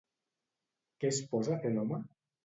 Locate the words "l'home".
1.75-2.01